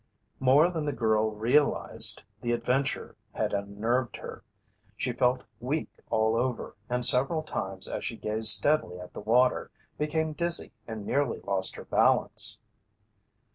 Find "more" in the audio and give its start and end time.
0.39-0.71